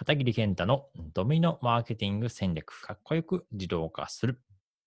[0.00, 4.40] 片桐健太のドミノマーケティング戦略、かっこよく自動化する。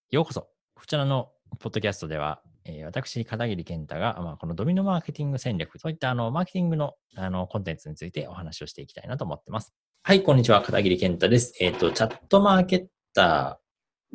[0.09, 0.47] ようこそ。
[0.73, 9.71] こちらのポッドキャストでは、えー私、片桐健太が、まあ、このドミノマーケティング戦略、そういったあのマーケティングのあのコンテンツについてお話をしていきたいなと思ってます。
[10.01, 10.63] はい、こんにちは。
[10.63, 11.53] 片桐健太です。
[11.61, 13.59] えっ、と、チャットマーケッタ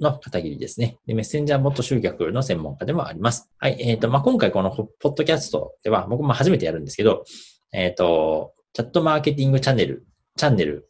[0.01, 0.99] ーの片桐ですね。
[1.07, 3.49] で、メッセンジャーボット集客の専門家でもあります。
[3.59, 7.23] はい、えっ、と、まあ、今回このポッドキャストでは、僕も初めてやるんですけど、
[7.71, 10.05] えっ、と、チャットマーケティングチャンネル、
[10.37, 10.88] チャンネル、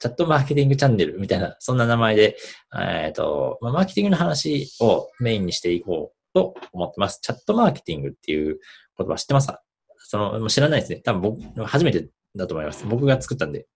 [0.00, 2.36] チャットマーケティングチャンネルみたいな、そんな名前で、
[2.74, 7.20] えっ、と、まあ、マーケティングの話をメインにしていこうと思ってます。
[7.20, 8.58] チャットマーケティングっていう
[8.96, 9.62] 言葉知ってますか？
[9.98, 11.00] その、知らないですね。
[11.04, 12.86] 多分僕、初めてだと思います。
[12.86, 13.66] 僕が作ったんで。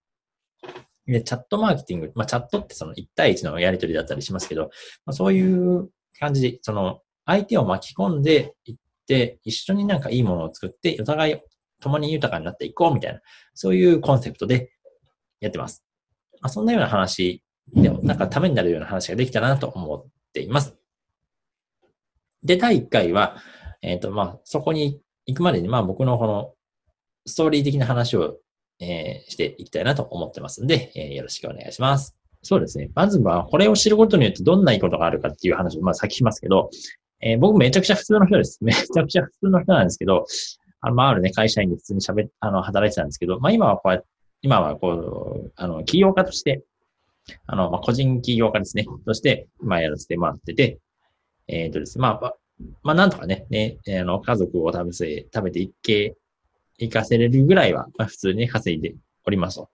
[1.06, 4.70] で、チャットマーケティング、まあ、チャットってその1対1のやり取りだったりしますけど、
[5.04, 11.40] まあ、そういう感じで、その、相手を巻き込んでいって、一緒になんかいいものを作って、お互い
[11.80, 13.20] 共に豊かになっていこうみたいな、
[13.52, 14.72] そういうコンセプトで
[15.40, 15.84] やってます。
[16.44, 20.76] まあ、そんなような話でも、なんかためになるような話ができたらなと思っています。
[22.42, 23.38] で、第1回は、
[23.80, 26.52] えっ、と、まあ、そこに行くまでに、まあ、僕のこの
[27.24, 28.36] ストーリー的な話を、
[28.78, 32.14] えーしていきたいなと思ってますんで、えーよろしくお願いします。
[32.42, 32.90] そうですね。
[32.94, 36.68] まずは、これを知ることによってどんないいことがあるかっていう話を、まあ、先しますけど、
[37.22, 38.58] えー僕めちゃくちゃ普通の人です。
[38.62, 40.26] めちゃくちゃ普通の人なんですけど、
[40.82, 44.06] あの、まあ、あるね、会社員で普通に喋っ、あの、働いてたんですけど、まあ、今はこうやって、
[44.44, 46.62] 今はこう、あの、起業家として、
[47.46, 48.84] あの、まあ、個人起業家ですね。
[49.06, 50.80] として、まあ、やらせてもらってて、
[51.48, 52.34] えっ、とですね、まあ、
[52.82, 56.14] まあ、なんとかね、ね、あの、家族を食べせ、食べていけ、
[56.76, 59.70] いかせれるぐらいは、まあ、普通に稼いでおりますと。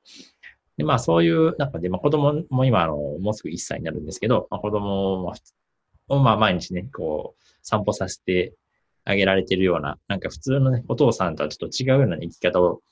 [0.76, 5.34] で、まあ、そういう中で、まあ、子供も今、あの、もうすぐ1歳になるんですけど、まあ、子供も、
[6.22, 8.54] まあ、毎日ね、こう、散歩させて
[9.04, 12.82] あげられてるような、なんか普通のね、お父さんとはちょっと違うような生き方を、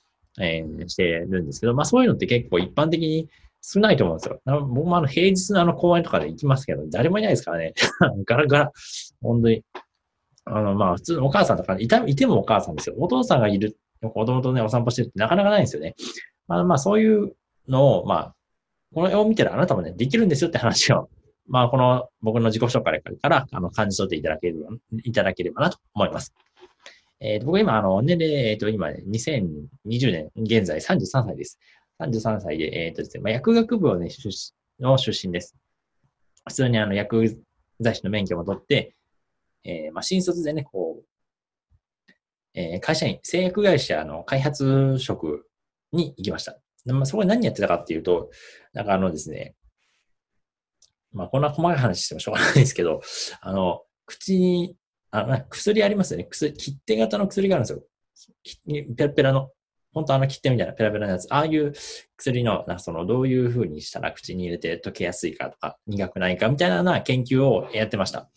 [0.41, 3.29] えーしてるんですけど、まあ、そういうのって結構一般的に
[3.61, 4.41] 少ないと思うんですよ。
[4.45, 7.75] 僕もあの、平日のあの公園とかで行きますけど、誰もいないですからね。
[8.25, 8.73] ガラガラ。
[9.21, 9.65] 本当に。
[10.45, 12.95] あの、まあ、普通のお母さんとか、いた、いてもお母さんですよ。
[12.99, 15.95] お父さんがいる、子供とね、お散歩してるってなかなかないんですよね。
[16.47, 17.35] まあ、まあ、そういう
[17.69, 18.35] のを、まあ、
[18.95, 21.11] この絵を見てるあなたもね、できるんですよって話を、
[21.47, 24.69] まあ、この僕の自己紹介から、あの、感じ取っていただければ、
[25.05, 26.33] いただければなと思います。
[27.21, 31.59] えーと僕今、あの、年齢、えっ、と、今、ね、2020年、現在33歳です。
[32.01, 35.57] 33歳で、えっ、とですね、まあ、薬学部をね、出身の出身です。
[36.47, 37.43] 普通にあの、薬
[37.81, 38.95] 剤師の免許も取って、
[39.65, 42.13] えーまあ、新卒でね、こう、
[42.55, 45.49] えー会社員、製薬会社の開発職
[45.93, 46.59] に行きました。
[46.87, 48.31] まあ、そこで何やってたかっていうと、
[48.73, 49.55] なんかあのですね、
[51.13, 53.01] まあ、こんな細かい話してもしょうがないですけど、
[53.41, 54.77] あの、口に、
[55.11, 56.27] あ、薬ありますよね。
[56.31, 57.83] 薬、切手型の薬があるんですよ。
[58.97, 59.51] ペラペラの。
[59.93, 61.27] 本当あの切手みたいなペラペラのやつ。
[61.33, 61.73] ああいう
[62.17, 68.29] 薬の、なその、どういう風にしたら口に入れて溶けやすいかとか、苦くないかみたいなな研究をやってました。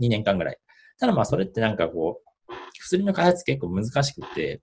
[0.00, 0.58] 2年間ぐらい。
[0.98, 4.60] ただまあ、それってなんかこう、薬の開発結構難しくて、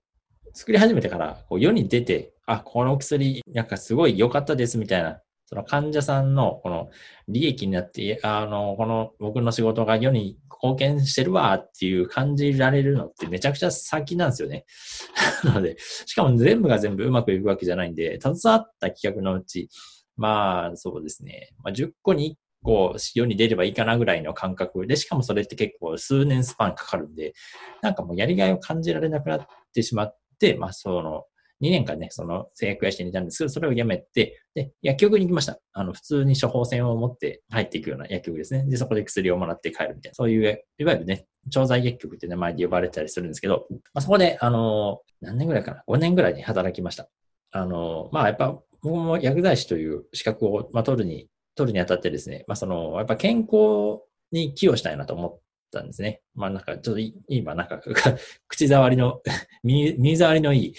[0.54, 6.90] 作り始めてからこう世に出て、あ、この薬、なんかすごい良かったですみたいな、その患者さんのこの
[7.28, 14.64] 利益になって、あの、この僕の仕事が世に貢献してるわっていう感じられるのってめちゃくちゃ先なんですよね。
[15.44, 19.68] なので、しかも全部が全部うまくいくわけじゃないんで、携わった企画のうち、
[20.16, 27.34] まあそうですね、まあ、10個に1個世に出ればいいかなぐらいの感覚で、しかもそれって結構数年スパンかかるんで、
[27.82, 31.26] なんかもうやりがいを感じられなくなってしまって、まあその、
[31.62, 35.58] 2年間ね、その製薬会社にいたんですけど、それを辞めて、で、薬局に行きました。
[35.72, 38.64] あの、普通に処方箋を持って入っていくような薬局ですね。
[38.68, 47.08] で、そこで薬をもらって帰るみたいな、そういう、いわゆるね、調剤薬局って名前で呼ばれたりするんですけど、まあ、そこで、あの、何年ぐらいかな ?5 年ぐらいに働きました。
[47.52, 55.40] あの、まあ、やっぱ、僕も薬剤師という資格を、まあ、取るに、取るにあたってですね、まあ、その、やっぱ健康に寄与したいなと思っ
[55.72, 56.20] たんですね。
[56.34, 57.80] まあ、なんか、ちょっと今、なんか、
[58.48, 59.22] 口触りの、
[59.62, 60.74] 耳耳障りのいい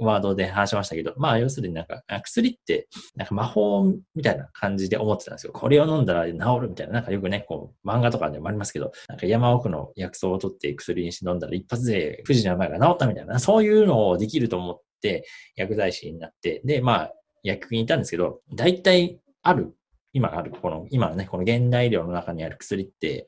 [0.00, 5.52] ワードで話しましたけど、まあ要するになんか、薬ってなんか魔法みたいな感じで思ってたんですよ。
[5.52, 17.12] これを飲んだら治るみたいな、なんかよくね、こう漫画とかでもありますけど、なんか山奥の薬草を取って薬にして飲んだら一発で不治の病が治ったみたいな、そういうのをできると思って薬剤師になって、で、まあ
[17.42, 19.74] 薬局にいたんですけど、大体ある、
[20.12, 23.26] 今ある、この、今のね、この現代医療の中にある薬って、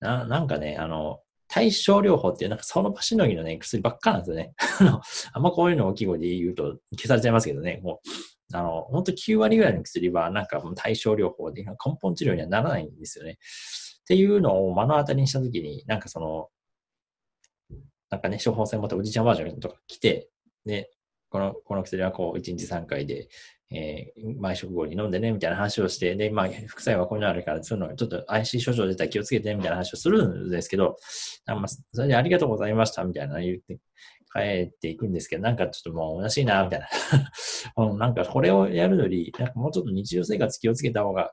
[0.00, 1.20] ななんかね、あの、
[1.52, 4.54] 対症療法っていう、なんかその場しのぎのね、薬ばっかなんですよね。
[4.80, 5.02] あの、
[5.34, 8.00] あんまこういうのを大きい声で言うと消されちゃいますけどね、も
[8.52, 13.32] う、あの、本当9割ぐらいの薬は、なんかもう対症療法で根本治療にはならないんですよね。
[13.32, 16.48] っていうのを目の当たりにしたときに、なんかその、
[18.08, 20.30] なんかね、処方箋持ったおじいちゃんバージョンとか来て、
[20.64, 20.90] で、
[21.28, 23.28] この、この薬はこう、1日3回で、
[23.74, 30.96] えー、毎食後に飲んでね、みたいな話をして、で、まあ、副作用はこういうのあるから、そういうのちょっと怪しい症状出たら気をつけて、みたいな話をするんですけど、
[31.46, 33.78] あまあ、それでありがとうございました、みたいな言って、
[34.34, 36.88] 帰っていくんですけど、なんかちょっともう虚しいな、みたいな。
[37.98, 41.32] なんかこれをやるのに、なんかもうちょっと日常生活気をつけた方が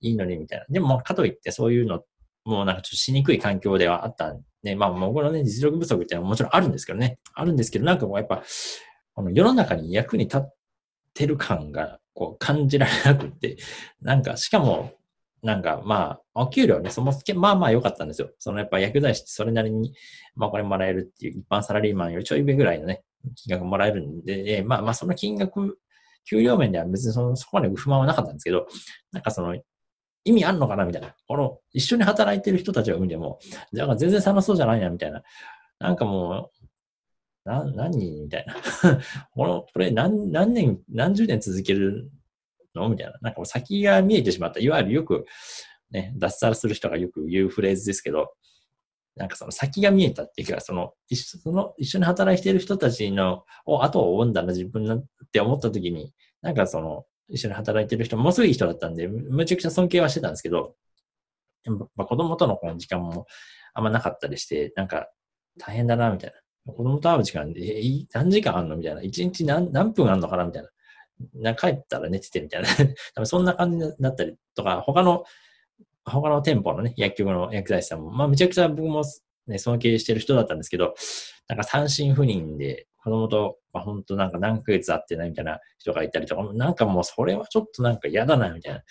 [0.00, 0.66] いいのに、みたいな。
[0.70, 2.04] でも、かといってそういうの、
[2.44, 7.18] もうなんかちょっとしにくい環境ではあったんで、まあ僕のね、実力不足っていうのはもちろんあるんですけどね。
[7.34, 8.42] あるんですけど、なんかもうやっぱ、
[9.14, 10.40] この世の中に役に立っ
[11.18, 13.56] てる感がこう感じられなくって、
[14.00, 14.92] なんか、しかも、
[15.42, 18.30] なんか、まあ、お給料ね、そもそも、まあまあ良かったんですよ。
[18.38, 19.94] そのやっぱ薬剤師ってそれなりに、
[20.34, 23.02] まあこれもらえるっていう、一般サラリーマンよりちょい上ぐらいのね、
[23.36, 25.78] 金額もらえるんで、まあまあその金額、
[26.28, 28.66] 給料面では別にそのそこまで不満はなかったんですけど、
[29.12, 29.56] なんかその、
[30.24, 31.14] 意味あんのかなみたいな。
[31.26, 33.38] この、一緒に働いてる人たちを見ても、
[33.72, 35.22] だから全然楽しそうじゃないな、みたいな。
[35.78, 36.57] なんかもう、
[37.48, 38.54] な、何みたいな。
[39.32, 42.10] この、これ何、何年、何十年続ける
[42.74, 42.88] の？
[42.88, 43.14] みたいな。
[43.22, 44.60] なんか先が見えてしまった。
[44.60, 45.24] いわゆるよく、
[45.90, 48.34] ね、脱サラする人がよく言うフレーズですけど、
[49.16, 56.12] なんかその先が見えたっていうか、その一緒その一緒に働いている人たちのを後を追うんだな自分なって思った時に、
[56.42, 60.76] なんかその一緒に働いてる人ものすごいい人だったんで、むちゃくちゃ尊敬はしてたんですけど、
[61.96, 63.26] まあ、子供とのこの時間も
[63.74, 65.08] あんまなかったりして、なんか
[65.58, 66.36] 大変だな、みたいな。
[66.72, 68.76] 子供と会う時間で、え何時間あんの？
[68.76, 69.02] みたいな。
[69.02, 70.44] 一日何何分あんのかな？
[70.44, 70.68] みたいな。
[71.34, 72.68] な帰ったら寝ててみたいな。
[73.14, 75.24] 多分そんな感じだったりとか、他の、
[76.04, 79.02] 他の店舗のね、薬局の薬剤師さんも、まあめちゃくちゃ僕も
[79.46, 80.94] ね、尊敬してる人だったんですけど、
[81.48, 88.82] なんか単身赴任で子供と、まあ本当なんか何ヶ月会ってないみたいな人がいたりとか、なんかもうそれはちょっとなんか嫌だな、みたいな。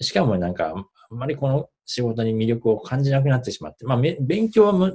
[0.00, 0.74] しかもなんか、
[1.10, 4.92] あんまりこの仕事に魅力を感じなくなってしまって、まあ勉強は、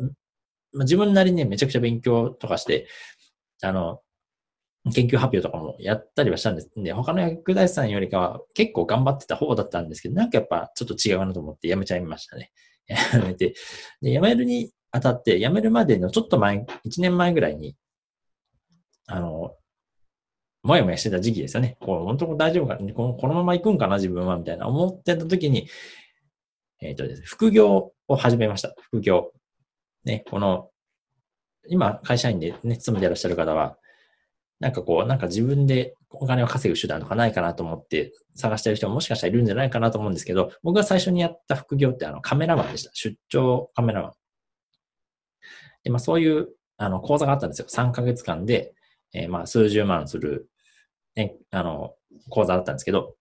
[0.74, 2.88] 自分なりにね、めちゃくちゃ勉強とかして、
[3.62, 4.00] あの、
[4.94, 6.72] 研究発表とかもやったりはしたんです。
[6.76, 12.52] で、他の薬剤師さんよりかは結構頑張ってた方だったんですけど、なんかやっぱちょっと違うなと思ってやめちゃいましたね。
[12.88, 13.54] やめて。
[14.02, 17.78] で、辞めるにあたって、辞めるまでのちょっと前、1年前ぐらいに、
[19.08, 19.56] あの、
[20.64, 21.78] もやもやしてた時期ですよね。
[21.80, 23.96] こう、本当に大丈夫かこのこのまま行くんかな？
[23.96, 25.70] 自分はみたいな思ってた時に、
[26.82, 28.74] えっ、ー、とですね、副業を始めました。
[28.82, 29.32] 副業。
[30.06, 30.70] ね、この、
[31.68, 33.78] 今、会社員でね、勤めてらっしゃる方は、
[34.60, 42.92] なんかこう、なんか自分でお金を稼ぐ手段とかないかなと思って探してる人ももしかしたらいるんじゃないかなと思うんですけど、僕が最初にやった副業ってあのカメラマンでした。
[42.94, 44.12] 出張カメラマン。
[45.84, 47.68] で、まあそういうあの講座があったんですよ。
[47.68, 48.74] 3ヶ月間で、
[49.14, 50.50] えー、まあ数十万する、
[51.16, 51.96] ね、あの、
[52.30, 53.16] 講座だったんですけど、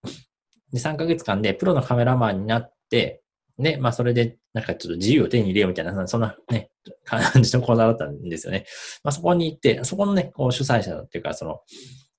[0.73, 3.21] で、3ヶ月間でプロのカメラマンになって、
[3.62, 6.70] で、まあそれでなんかちょっと自由を手に入れようみたいな、そんなね、
[7.05, 8.67] 感じの講座だったんですよね。
[9.05, 11.61] まあそこに行って、そこのね、こう主催者っていうか、その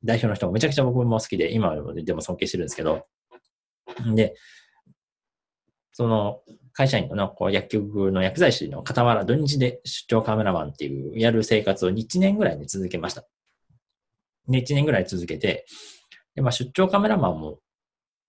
[0.04, 3.06] 代表の人もめちゃくちゃ僕も好きで、今でも尊敬してるんですけど、
[4.16, 4.36] で、
[5.92, 6.42] その
[6.74, 13.26] 会社員のこう薬局の薬剤師の傍ら土日で出張カメラマンっていうやる生活を1年ぐらいで続けました。
[14.48, 15.66] で、1年ぐらい続けて、
[16.36, 17.60] で、まあ出張カメラマンも、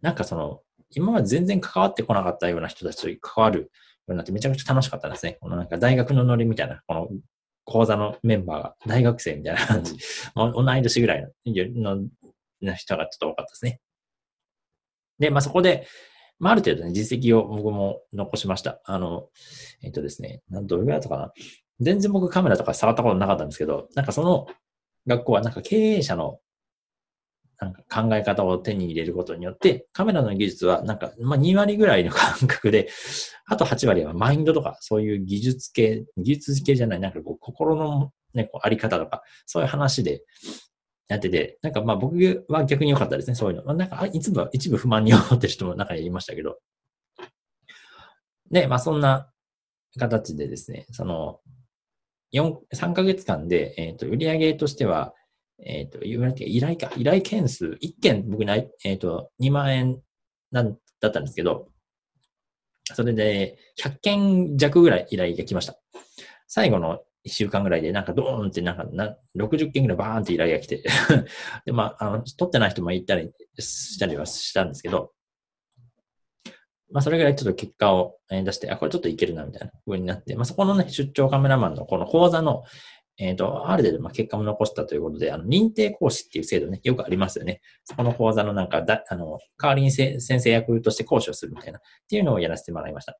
[0.02, 0.60] なんかその、
[0.94, 3.66] 今まで全然関わってこなかったような人たちと関わるよ
[4.08, 5.38] うになってめちゃくちゃ楽しかったですね。
[5.40, 7.08] このなんか大学のノリみたいな、この
[7.64, 9.96] 講座のメンバーが大学生みたいな感じ、
[10.34, 11.98] 同い年ぐらいの
[12.62, 13.80] の人がちょっと多かったですね。
[15.18, 15.86] で、まあそこで、
[16.38, 18.80] まあある程度ね、実績を僕も残しました。
[18.84, 19.28] あの、
[19.82, 21.32] えっ、とですね、なんどれぐらいだったかな。
[21.80, 24.46] 全然僕カメラとか触ったことなかったんですけど、なんかその
[25.06, 26.40] 学校はなんか経営者の
[27.64, 32.88] なんか考え方を手に入れることによって、カメラの技術はなんか、まあ、2割ぐらいの感覚で、
[33.46, 40.22] あと8割はマインドとか、そういう技術系、技術系じゃない、なんかこう、心のね、こうあり方とか、そういう話で
[41.08, 43.74] やってて、なんかまあ僕は逆に良かったですね、そういうの。
[43.74, 46.58] なんか一部、一部不満に思ってる人も中にいましたけど。
[48.50, 49.30] で、まあそんな
[49.98, 51.40] 形でですね、その、
[52.32, 55.14] 3ヶ月間で、えっ、ー、と、売上としては、
[55.64, 60.00] えっ、ー、と、言われて依頼か、依頼件数、1件僕ない、えっ、ー、と、2万円
[60.50, 61.68] なんだったんですけど、
[62.92, 65.76] それで100件弱ぐらい依頼が来ました。
[66.46, 70.84] 最後の1週間ぐらいでなんかドーンってなんかな60件ぐらいバーンって依頼が来て
[71.64, 75.12] で、まあ、あの、取ってない人もいたりしたりはしたんですけど、
[76.92, 82.64] まあ、それぐらいちょっと結果を出して、あ、これちょっといけるな、みたいな風になって、まあ、そこのね、出張カメラマンのこの講座の、
[83.16, 87.60] えっ、ー、と、ある程度、まあ、結果も残したということで、あの、認定講師っていう制度ね、よくありますよね。
[87.84, 93.18] そこの講座のなんか、だ、あの、代わりに先生役として講師をするみたいな、っていうのをやらせてもらいました。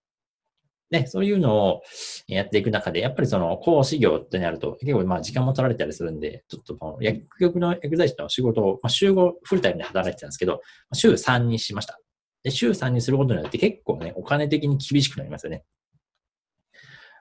[0.91, 1.83] ね、そういうのを
[2.29, 10.61] やっていく中で、やっぱりその講師業ってなると、結構まあ時間も取られたりするんで、ちょっとこの薬局の薬剤師の仕事を、まあ、週5フルタイムで働いてたんですけど、
[10.93, 11.99] 週3にしました。
[12.43, 15.65] で、週3にすることによって結構ね、お金的に厳しくなりますよね。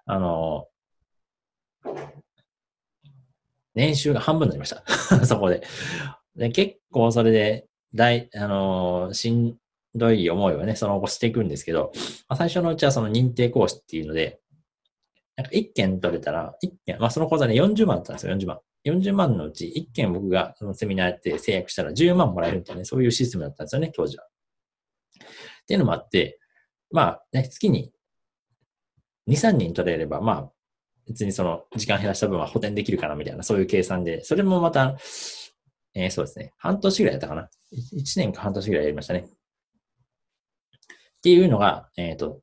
[0.06, 0.68] あの、
[3.76, 4.84] 年収が半分になりました。
[5.26, 5.64] そこで。
[6.36, 9.56] で、結構それで、大、あのしん
[9.96, 11.92] どい思いをね、その後していくんですけど、
[12.28, 14.40] まあ、最初のうちはその認定講師っていうので、
[15.36, 18.60] なんか1件取れたら、1件、まあその講座ね40万だったんですよ、40万。
[18.86, 24.26] 40万のうち1件僕がそのセミナーやって制約したら10万もらえるみたいなね、そういうシステムだったんですよね、当時は。
[24.26, 26.40] っていうのもあって、
[26.92, 27.92] まあね、月に
[29.30, 30.52] 2、3人取れれば、まあ
[31.08, 34.98] 別にその時間減らした分は補填できるかなみたいな、そういう計算で、それもまた、
[35.96, 37.50] えー、そうですね、半年ぐらいやったかな。
[37.72, 39.20] 1年か半年ぐらいやりましたね。
[39.20, 39.26] っ
[41.22, 42.42] ていうのが、えっ、ー、と、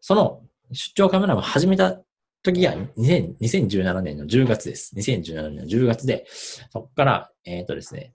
[0.00, 2.00] その出張カメラマン始めた
[2.42, 4.94] 時が2017年の10月です。
[4.96, 6.26] 2017年の10月で、
[6.70, 8.14] そこから、えっ、ー、とですね、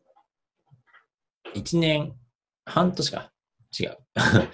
[1.55, 2.13] 1年
[2.65, 3.31] 半年か。
[3.79, 3.97] 違う。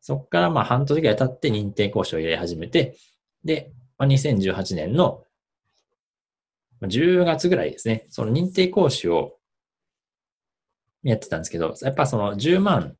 [0.00, 2.96] そこからまあ半年ぐらい経って認定講師を入れ始めて、
[3.44, 5.24] で、まあ、2018年の
[6.82, 9.36] 10月ぐらいですね、その認定講師を
[11.02, 12.96] やってたんですけど、やっぱその10万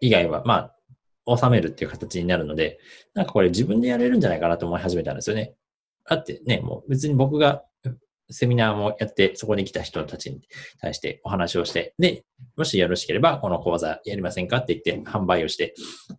[0.00, 0.72] 以外は、ま
[1.26, 2.80] あ、収めるっていう形になるので、
[3.14, 5.54] なんかこれ自分でやれるんじゃないかなと思い始めたんですよね。
[6.08, 7.62] だってね、もう別に僕が
[8.30, 10.40] セミナーもやって、そこに来た人たちに
[10.80, 12.24] 対してお話をして、で、
[12.56, 15.74] もしよろしければ、この講座やりませんかって言って販売をして、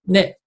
[0.08, 0.40] で、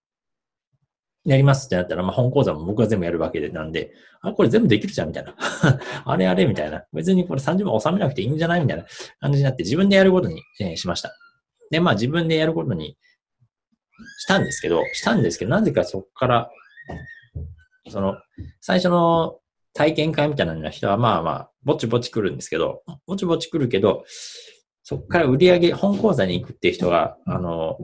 [1.26, 3.92] やりますってなったら、まあ、本講座も僕が全部やるわけでなんで、
[4.22, 5.34] あ、これ全部できるじゃんみたいな。
[6.04, 6.84] あれあれみたいな。
[6.92, 8.86] 別にこれ30万収めなくていいんじゃないみたいな
[9.20, 11.12] 感じになって自分でやることに、えー、しました。
[11.70, 12.96] で、まあ自分でやることに
[14.18, 16.50] したんですけど、したんですけど、なぜかそこから、
[17.88, 18.16] その、
[18.60, 19.40] 最初の
[19.74, 24.04] 体験会みたいな人はまあまあ、ぼちぼち来るんですけど、ぼちぼち来るけど、
[24.82, 27.76] そこから売り上げ、本講座に行くっていう人が、あの、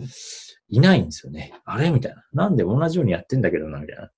[0.73, 1.53] いないんですよね。
[1.65, 1.91] あれ？
[1.91, 2.25] みたいな。
[2.33, 4.11] なんで同じようにやってんだけどな、みたいな。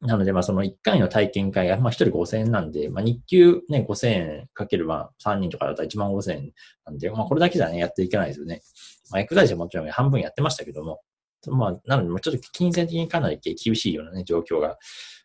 [0.00, 6.52] なので、まあ、その1回の体験会が、まあ、1人5000円なんで、まあ、日給ね、5000円かける、まあ、3人とかだったら1万5000円
[6.84, 8.62] なんで、まあ、これだけじゃね、やっていけないですよね。
[9.10, 11.00] まあ、エクザイズはもちろん半分やってましたけども、
[11.48, 14.78] まあ、なので、ちょっと金銭的にかなり厳しいようなね、状況が、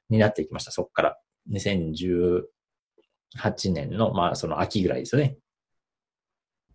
[0.09, 0.71] になっていきました。
[0.71, 1.17] そこから。
[1.51, 2.43] 2018
[3.71, 5.37] 年の、まあ、その秋ぐらいですよね。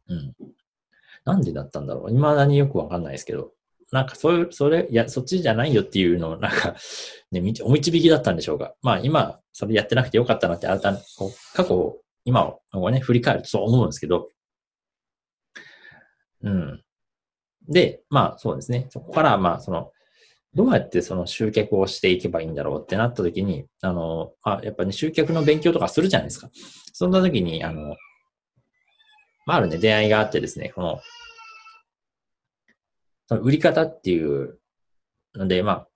[0.08, 0.34] うん。
[1.24, 2.08] なんでだったんだろう？
[2.08, 3.52] 未だによくわかんないですけど。
[3.92, 6.74] なんかそういう、それ、いや、そっちじゃないよっていうのを、なんか、
[7.30, 8.74] ね、お導きだったんでしょうか。
[8.82, 10.98] まあ今、それやってなくてよかったなって、改め、
[11.54, 14.30] 過去、今をね、振り返るとそう思うんですけど、
[16.42, 16.82] うん。
[17.68, 18.86] で、まあそうですね。
[18.90, 19.92] そこから、まあその、
[20.54, 26.50] どうやってその集客をしていけばいいんだろうってなった時に、あの、あ、やっぱね、集客の勉強とかするじゃないですか。
[26.92, 27.96] そんな時に、あの、
[29.46, 31.00] まあ、あるね、出会いがあってですね、この、
[33.26, 34.58] その売り方っていう
[35.34, 35.88] ので、まあ、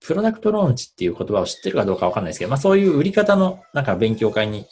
[0.00, 4.66] プロダクトローンチっていう言葉を知ってるかどうかわかんないですけど、まあそういう売り方のなんか勉強会に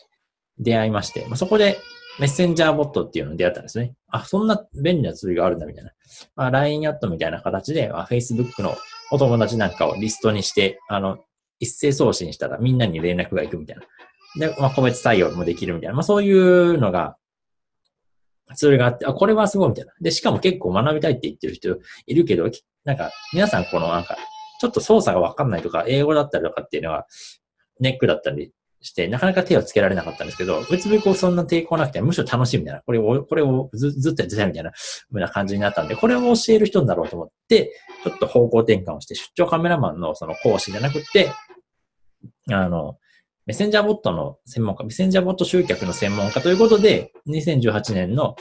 [0.59, 1.79] 出会いまして、まあそこで
[2.19, 3.95] メッセンジャーボットっていうのに出会ったんですね。
[4.09, 5.93] あ、そんな便利なツールがあるんだみたいな。
[6.35, 8.75] まあ LINE アットみたいな形で、まあ、Facebook の
[9.11, 11.19] お友達なんかをリストにして、あの、
[11.61, 14.49] 一斉送信したらみんなに連絡が行くみたいな。
[14.49, 15.95] で、まあ個別対応もできるみたいな。
[15.95, 17.17] まあそういうのが
[18.55, 19.93] ツールがあって、あ、これはすごいみたいな。
[20.00, 22.49] で、しかも結構学びたいって言ってる人いるけど、
[22.85, 24.17] なんか、皆さんこのなんか、
[24.61, 27.07] ちょっと操作がわかんないとか、英語だったりとかっていうのは、
[27.81, 32.81] ネックだったりして、なかなか手をつけられなかったんですけど、別にこうそんな抵抗なくて、むしろ楽しいみたいな。
[32.81, 37.73] これを、これをずずっとやってたみたいな、ふうな感じになったんで、これを教える人だろうと思って、
[38.05, 41.33] ちょっと方向転換をして、出張カメラマンのその講師じゃなくて、
[42.50, 42.99] あの、
[43.47, 48.35] メッセンジャーボットの専門家、メッセンジャーボット集客の専門家ということで、2018年の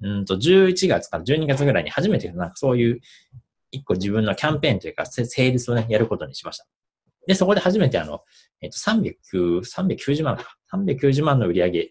[0.00, 3.00] うんと11月から12月ぐらいに初めてなんかそういう
[3.72, 6.66] 一個自分のキャンペーンというか、セールスをね、やることにしました。
[7.26, 8.20] で、そこで初めてあの、
[8.60, 10.56] えっと、390万か。
[10.72, 11.90] 390万の売り上げ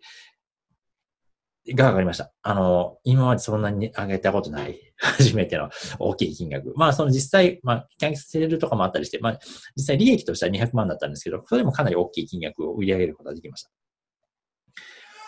[1.69, 2.31] が上がりました。
[2.41, 6.73] あの、今までそんなに上げたことない、 初めての大きい金額。
[6.75, 9.39] まあ、その実際、まあ、キャンセルとかもあったりして、まあ、
[9.75, 13.71] 実際利益としては200万だったんですけど、それでもかなり大きい金額を売り上げることができました。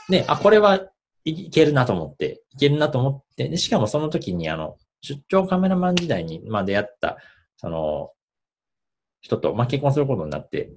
[0.09, 0.87] で、あ、これは
[1.23, 7.17] いけるなと思って、いけるなと思って、で、しかもその時に、あの、出張カメラマン時代に、まあ、出会った、
[7.57, 8.11] その、
[9.21, 10.73] 人と、まあ、結婚することになって、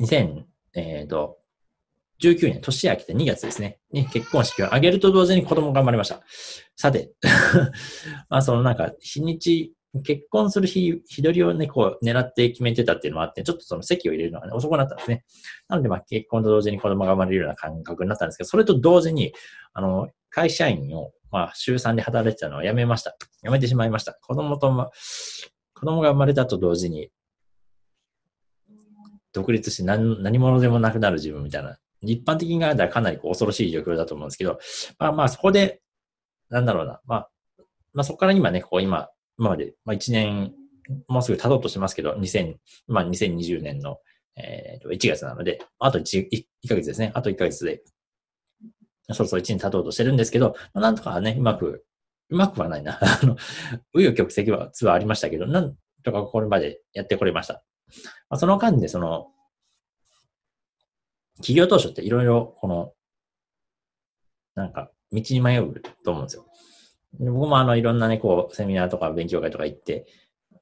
[0.00, 0.44] 2000、
[0.74, 1.39] えっ、ー、と、
[2.22, 3.78] 19年、年明けて2月ですね。
[3.92, 6.20] に結婚式を挙げると同時に子供が生まれました。
[6.76, 7.12] さて、
[8.28, 9.74] まあそのなんか日にち
[10.04, 15.24] 結婚する日、日取りをね、こう狙って決めてたっていうのもあって、ちょっとその席を入れるのがね、遅くなったんですね。
[15.68, 19.32] なので、まあ結婚と同時に子供が生まれるような感覚になったんですけど、それと同時に、
[19.72, 23.16] あの、会社員を、まあ、週3で働いてたのを辞めました。
[23.42, 24.14] 辞めてしまいました。
[24.14, 24.90] 子供と、ま、
[25.74, 27.10] 子供が生まれたと同時に、
[29.32, 31.78] 独立して何何者でもなくなる自分みたいな。
[32.02, 34.58] 一般的に考えたらかなり恐ろしい状況だと思うんですけど、
[34.98, 35.80] まあまあそこで、
[36.48, 37.30] なんだろうな、まあ、
[37.92, 40.54] まあそこから今ね、こう今、今まで、まあ1年、
[41.08, 42.56] もうすぐ経とうとしてますけど、2000、
[42.88, 43.98] まあ2020年の、
[44.36, 47.12] えー、と1月なので、あと 1, 1ヶ月ですね。
[47.14, 47.82] あと1ヶ月で、
[49.12, 51.84] そろそろ1年経とうとしてるんですけど、まあ、なんとかね、うまく、
[52.30, 52.98] うまくはないな。
[53.02, 53.40] あの、紆
[53.94, 57.54] 余曲折は、つはありましたけど、なんとかこれまでやってこれました。
[57.54, 59.28] まあ、その間で、その、
[61.40, 62.92] 企業当初っていろいろ、この、
[64.54, 66.46] なんか、道に迷うと思うんですよ。
[67.18, 70.06] 僕もあの、いろんなね、こう、セミナーとか勉強会とか行って、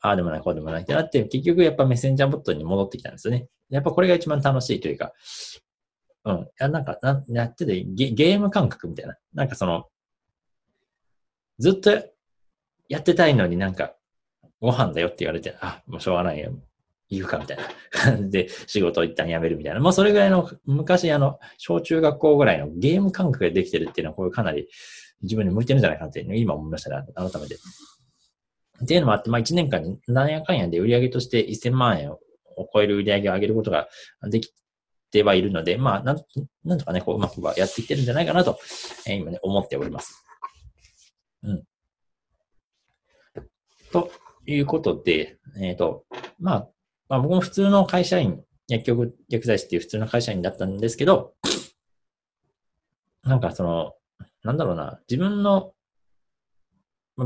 [0.00, 3.48] ああでもない、こうでもないってなって、結局やっぱメッセンジャーボットに戻ってきたんですよね。
[3.68, 5.12] やっぱこれが一番楽しいというか、
[6.24, 6.48] うん。
[6.58, 9.16] や、なんか、なやっててゲ、ゲーム感覚みたいな。
[9.34, 9.86] なんかその、
[11.58, 11.90] ずっと
[12.88, 13.94] やってたいのになんか、
[14.60, 16.52] ご飯だよって言われて、あ、もうしょうがないよ。
[17.10, 19.80] 言うかみたいな で仕事を一旦辞めるみたいな。
[19.80, 24.68] もうそれぐらいの、昔あの、小中学校ぐらいのゲーム感覚でできてるっていうのは、これかなり
[25.22, 27.56] 自分に向いてるんじゃないかなっていうのを今思いましたね、改めて。
[28.82, 32.20] っていうのもあって、まあ1年間に何やかんやで売り上げとして1000万円を
[32.72, 33.88] 超える売り上げを上げることが
[34.22, 34.52] でき
[35.10, 36.24] てはいるので、まあ、なん
[36.64, 38.58] なんとかね、こううまくやっていってるんじゃないかなと、
[39.06, 40.24] えー、今ね、思っております。
[41.42, 41.64] うん。
[43.92, 44.10] と
[44.46, 46.04] いうことで、えっ、ー、と、
[46.38, 46.68] まあ、
[47.08, 51.34] まあ僕も普通の会社員、薬局、薬剤師っていう普通の会社員だったんですけど、
[53.24, 53.94] なんかその、
[54.42, 55.74] なんだろうな、自分の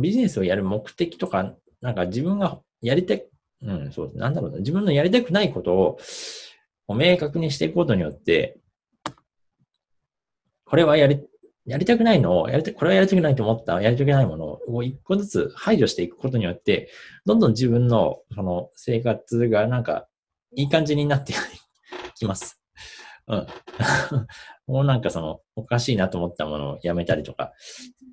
[0.00, 3.26] ビジネスをやる目的とか、なんか自分がやりたい、
[3.62, 5.98] うん、そう、なんだろうな、自分のやりたくないことを、
[6.88, 8.58] 明確にしていくことによって、
[10.64, 11.20] これはやり、
[11.64, 16.90] やりたくないのを、やりた、これはやりたくないと思った、やりたくないものを一個ずつ排除していくことによって、
[17.25, 20.09] どんどん自分の、その、生活がなんか、
[20.57, 21.35] いい感じになって
[22.16, 22.61] きます。
[23.29, 23.46] うん。
[24.66, 27.53] もうなんかその、おかしいなと思ったものをやめたりとか、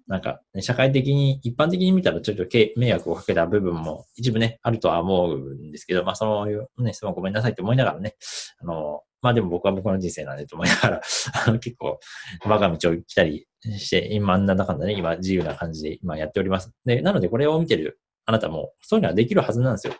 [0.07, 2.45] なんか、ね、社会的に、一般的に見たらちょっと
[2.77, 8.15] 迷惑をかけた部分も一部ね、あるとは思うんですけど、まあそういうね、すごいごめんなさいって思いながらね、
[8.59, 11.01] あの、まあでも僕は僕の人生なんでと思いながら、
[11.47, 11.99] あの結構、
[12.45, 16.71] 我が道を来たりして、今、なんだかんだね、今自由な感じで今やっております。
[16.85, 19.93] で、なのでこれを見てるあなたも、そういうのはできるはずなんですよ。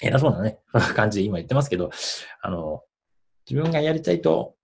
[0.00, 0.60] 偉そうなね、
[0.94, 1.90] 感じで今言ってますけど、
[2.42, 2.82] あの、
[3.48, 4.56] 自分がやりたいと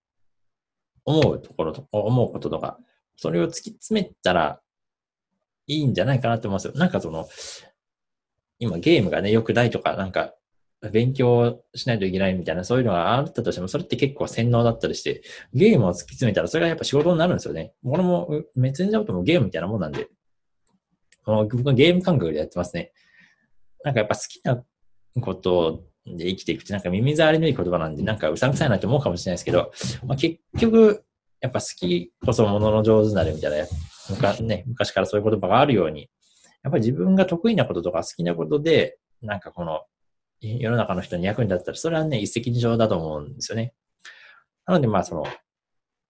[1.04, 2.78] 思うところと、思うこととか、
[3.16, 4.60] それを突き詰めたら
[5.66, 6.74] いいんじゃないかなって思うんですよ。
[6.78, 7.28] なんかその、
[8.58, 10.34] 今ゲームがね、良くないとか、なんか、
[10.90, 17.72] 勉強しないといけないみたいな、そういうのがあったとしても、それって結構洗脳だったりして、ゲームを突き詰めたら、それがやっぱ仕事になるんですよね。
[17.84, 20.08] これも、メッセンジャーともゲームみたいなもんなんで、
[21.24, 22.92] 僕はゲーム感覚でやってますね。
[23.82, 24.62] なんかやっぱ好きな
[25.20, 29.72] ことで生きていくってなんか耳障りのいい言葉なんで、なんかうさんくさいなって思うかもしれないですけど、
[30.06, 31.04] まあ、結局、
[31.40, 33.66] やっぱ好きこそものの上手なるみたいな、
[34.10, 36.10] 昔,、ね、昔からそういう言葉があるように、
[36.62, 39.82] やっぱり自分が得意なこととか好きなことで、なんかこの
[40.44, 43.74] 世の中の人に役に立ったら、それはね、一石二鳥だと思うんですよね。
[44.66, 45.24] なのでまあその、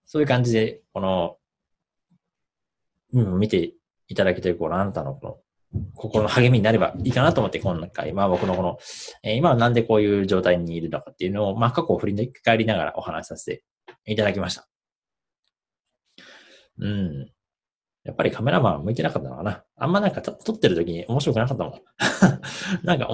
[0.07, 1.37] そういう感じで、この、
[3.12, 3.75] うん、見て
[4.09, 5.27] いただけてる、このあなたのこ
[5.73, 8.79] の心の励みになればいいかなと思って、今回、まあ僕のこの、
[9.23, 13.64] えー、今はなんでこういう状態にいるのかっていうのを、まあ過去を振り返りながらお話しさせて
[14.07, 14.68] いただきました。
[16.79, 17.31] うん。
[18.05, 19.64] やっぱりカメラマン向いてなかったのかな。
[19.77, 21.81] あんまなんか撮ってる時に面白くなかったもん。
[22.85, 23.09] なんか、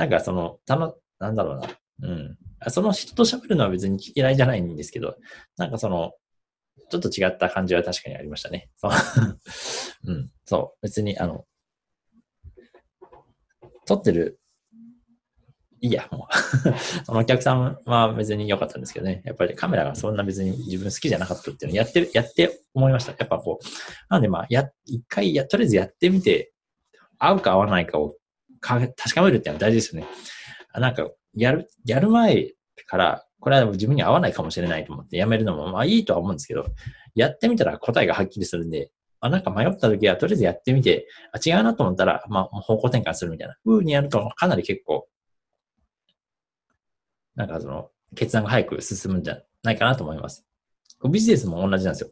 [0.00, 1.68] なんかその、たの、なんだろうな。
[2.04, 2.38] うん。
[2.70, 5.18] その人と喋るのは別に嫌いじゃないんですけど、
[5.58, 6.14] なんかその、
[6.90, 8.70] ちょっと違った感じは確かにありましたね。
[10.08, 10.30] うん。
[10.46, 10.78] そう。
[10.80, 11.44] 別に、あの、
[13.84, 14.40] 撮ってる、
[15.82, 16.34] いいや、もう
[17.04, 19.20] そのお客さんは別に良かったんですけどね。
[19.26, 23.12] やっぱりカメラがそんな別に自分好きじゃなかったっていうのをやってる、やって思いました。
[23.18, 23.66] やっぱこう。
[24.08, 26.54] なんでまあ、や、一回や、とりあえずやってみて、
[27.18, 28.16] 合うか合わないかを
[28.60, 30.08] 確かめるっていうのは大事ですよね。
[30.74, 32.52] なんか、やる、やる前
[32.86, 36.66] から、これは自分に合わないかもしれないと思ってやめるのもまあいいとは思うんですけど、
[37.14, 45.08] やってみたら答えがはっきりするんで、あ、なんか迷った時はとりあえずやってみて、あ、違うなと思ったら、まあ、方向転換するみたいな風にやると、かなり結構、
[47.34, 50.44] なんかその、決断が早く進むんじゃないかなと思います。
[51.10, 52.10] ビジネスも同じなんですよ。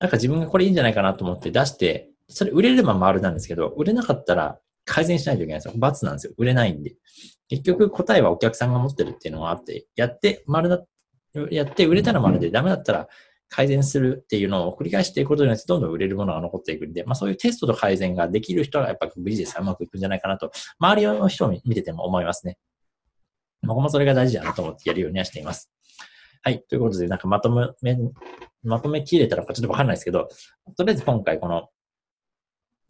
[0.00, 5.74] なんか自分がこれいいんじゃないかなと思って出して、それ売れれば丸なんですけど、売れなかったら改善しないといけないんですよ。
[5.76, 6.32] 罰なんですよ。
[6.38, 6.96] 売れないんで。
[7.48, 10.84] 結局答えはお客さんが持ってるっていうのがあって、やって丸だ、
[11.50, 13.08] やって売れたら丸でダメだったら
[13.48, 22.58] 改善するっていうのを繰り返していくことによってどんどん売れるものが残っていくんで、まあそういうテストと改善ができる人がやっぱビジネスがうまくいくんじゃないかなと、周りの人を見てても思いますね。
[23.62, 25.70] 僕もそれが大事だなと思ってやるようにはしています。
[26.42, 26.62] はい。
[26.68, 27.50] ということで、なんかまと
[27.82, 27.96] め、
[28.62, 30.28] まとめきれたのかちょっとわかんないですけど、
[30.76, 31.68] とりあえず今回この、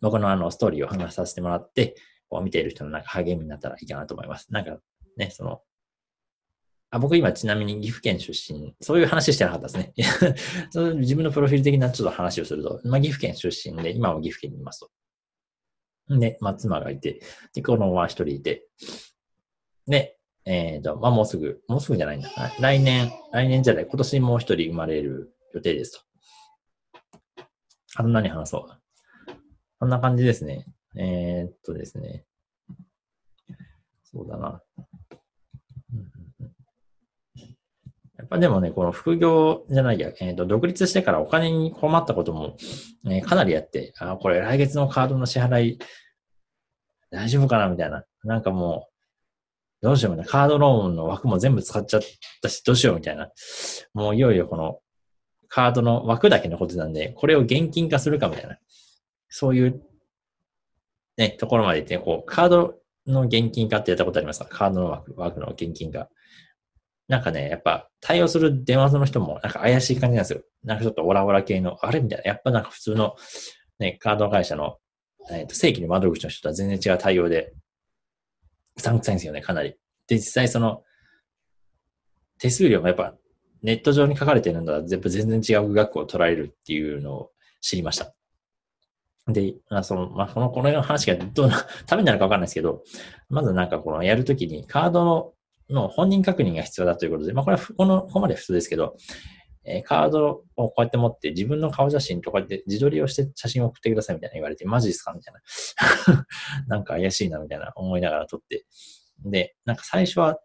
[0.00, 1.96] 僕のあのストーリーを話させてもらって、
[2.28, 4.52] こう見ている人のなんか励みになったらいいかなと思います。
[4.52, 4.78] なんか
[5.16, 5.60] ね、その、
[6.90, 9.92] あ僕今ちなみに岐阜県出身、そういう話してなかったですね。
[10.70, 14.80] その自分のプロフィール的なちょっと話をすると、まあ、岐阜県出身で、今も岐阜県にいます
[16.08, 16.18] と。
[16.18, 17.20] で、まあ、妻がいて、
[17.52, 18.66] で、子供は一人いて、
[19.86, 22.30] で、えっ、ー、と、まあ、もうすぐ、もうすぐじゃないんだ。
[22.58, 26.00] 来年、来年じゃない、今年もう一人生まれる予定ですと。
[27.96, 28.77] あと何話そう
[29.78, 30.66] こんな感じですね。
[30.96, 32.24] えー、っとですね。
[34.02, 34.60] そうだな。
[38.18, 42.56] やっぱでもね、この副業じゃないや、えっ、ー、と、独立してからお金に困ったことも、
[43.06, 45.78] えー、かなりやって、あ、これ来月のカードの支払い、
[47.10, 48.04] 大丈夫かなみたいな。
[48.24, 48.88] なんかも
[49.80, 50.32] う、どうしようみたいな。
[50.32, 52.02] カードローンの枠も全部使っちゃっ
[52.42, 53.30] たし、どうしようみたいな。
[53.94, 54.80] もういよいよこの、
[55.46, 58.58] カードの枠だけのことなんで、これを現金化するかみたいな。
[59.28, 59.82] そういう
[61.16, 62.74] ね、ところまで行って、こう、カード
[63.06, 64.46] の現金化ってやったことありますか？
[64.46, 66.08] カードの枠枠の現金化。
[67.08, 70.42] なんかね、やっぱ対応する電話の人もなんか怪しい感じなんですよ。
[70.62, 72.24] なんかちょっとオラオラ系の、あれみたいな。
[72.24, 73.16] やっぱなんか普通の
[73.78, 74.76] ね、カード会社の、
[75.30, 77.52] えー、と正規の窓口の人とは全然違う対応で、
[78.76, 79.74] うさんくさいんですよね、かなり。
[80.06, 80.82] で、実際その、
[82.38, 83.14] 手数料がやっぱ
[83.62, 88.14] ネット上に書かれてるのは全部全然違う額を取られるっていうのを知りました。
[89.28, 92.82] で、まあ、その、まあ、この、この話がどうな、 ためになるかわかんないですけど、
[93.28, 95.32] まずなんかこのやるときにカードの
[95.70, 98.96] の本人確認が必要だということで、まあこれはこの、ここまで普通ですけど、
[99.64, 106.26] えー、カードをこうやって持って自分の顔写真とこうやって自撮りをして写真を送ってくださいみたいな言われて、マジですかみたいな。
[106.68, 108.64] なんか怪しいなみたいな思いながら撮って。
[109.24, 110.40] で、なんか最初は、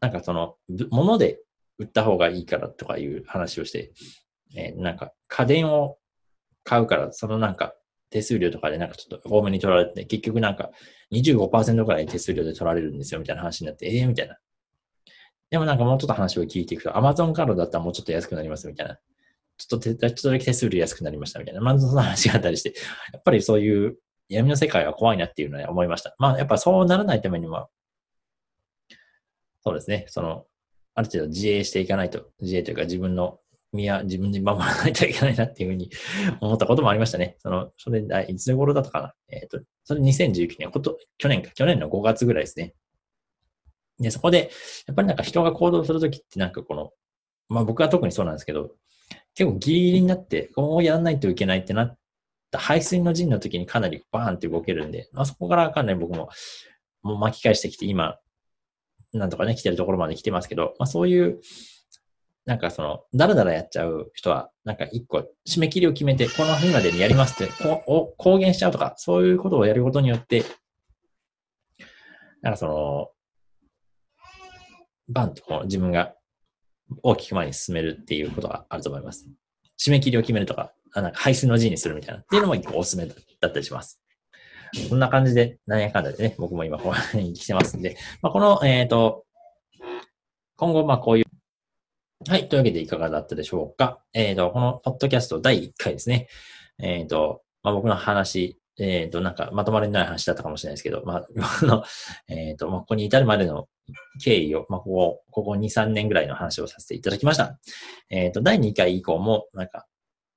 [0.00, 0.56] なんかその、
[0.90, 1.40] 物で
[1.78, 3.92] 売った方がいいからとかいう話をして、
[4.54, 5.96] えー、なんか家電を
[6.64, 7.74] 買うから、そのなんか
[8.10, 10.70] 手数料とかでなんかちょっと多めに取られて、結局なんか
[11.12, 14.36] 25%くらい手数料で取られるんですよみたいな話になって、ええー、みたいな。
[15.50, 18.98] でもなんかもうちょっと話を聞いていくと、Amazon カードだったらもうちょっと安くなりますみたいな。
[19.58, 21.60] ちょっとちょっとだけ手数料安くなりましたみたいな。
[21.60, 22.74] まずその話があったりして、
[23.12, 23.96] やっぱりそういう
[24.28, 26.14] 闇の世界は怖いなっていうのは思いました。
[26.18, 27.68] まあやっぱそうならないためには、
[29.64, 30.46] そうですね、その、
[30.94, 33.38] ある程度自衛していかないと、自衛というか自分の
[33.72, 35.90] 身は自分に守らないといけないなっていうふうに
[36.40, 37.36] 思ったこともありましたね。
[37.38, 39.14] その、それ、いつ頃だったかな。
[39.28, 42.74] えっ、ー、と、それ2019年、こと、去年か、去年の5月ぐらいですね。
[43.98, 44.50] で、そこで、
[44.86, 46.92] やっぱりなんか人が行動するときってなんかこの、
[47.48, 48.74] まあ僕は特にそうなんですけど、
[49.34, 51.98] 結構ギリギリになって、こうやらないといけないってなっ
[52.50, 56.28] た排水の陣の時にかなりバーンって動けるんで、まあそこからかなり僕も、
[57.02, 58.18] もう巻き返してきて、今、
[59.12, 61.40] なんとかね、来てるところまで来てますけど、まあそういう、
[62.44, 70.44] なんかその、だらだらやっちゃう人は、なんか一個締め切りを決めて、この日までにやりますってこう公言しちゃうとか、そういうことをやることによって、
[72.40, 73.08] なんかその、
[75.08, 76.14] バンとこう自分が
[77.02, 79.28] 大きく前に進めるっていうことがあると思います。
[79.78, 83.14] 締め切りを決めるとか、あなんか排水の字にするみたいなっていうのも一個おすすめだ
[83.48, 84.00] ったりします。
[84.88, 89.24] こんな感じで、なんやかんだでね、僕も今こうに来てますんで、まあ、この、えっ、ー、と、
[90.56, 91.24] 今後、まあこういう
[92.28, 92.48] はい。
[92.48, 94.00] というわけでいかがだったでしょうか。
[94.12, 96.28] えっ、ー、と、このポッドキャスト第1回ですね。
[96.78, 101.26] えっ、ー、と、まあ、僕の話、えっ、ー、と、なんかまとまりのない話だったかもしれないですけど、まあ、
[101.62, 101.84] あの、
[102.28, 103.68] えっ、と、まあ、ここに至るまでの
[104.22, 107.58] 経緯を、まあ、ここ、ここ2、3年ぐらいの話をさせていただきました。
[108.08, 109.86] えっ、と、第2回以降も、なんか、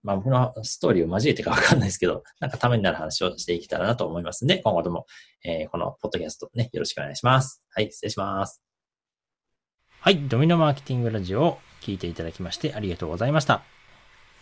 [0.02, 5.06] まあ、僕のストーリーを交えてかわかんないですけど、なんかためになる話をしていけたらなと思いますので、今後とも、
[5.44, 7.64] えこのポッドキャストね、よろしくお願いします。
[7.70, 8.66] はい、失礼します。
[10.02, 13.62] はい、ドミノマーケティングラジオ聞いていただきましてありがとうございました。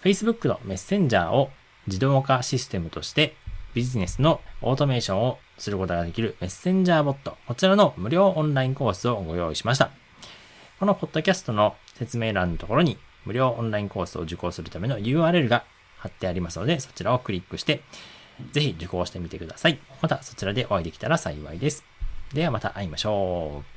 [0.04, 1.50] Facebook のメッセンジャーを
[1.88, 3.36] 自動化システムとして
[3.74, 9.92] ビジネスのオートメーションをすることができるメッセンジャーボット、こちらの無料オンラインコースをご用意しました。
[10.80, 15.64] このポッドキャストの説明欄のところに無料オンラインコースを受講するための URL が
[15.98, 17.82] 貼ってありますので、そちらをクリックして、
[18.52, 19.80] ぜひ受講してみてください。
[20.02, 21.84] またそちらでお会いできたら幸いです。
[22.34, 23.73] ではまた会いましょう。